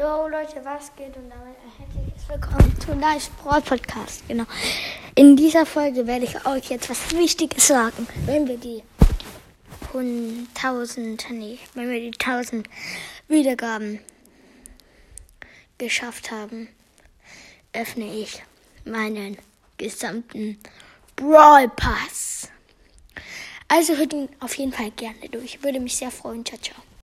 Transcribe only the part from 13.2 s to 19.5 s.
Wiedergaben geschafft haben, öffne ich meinen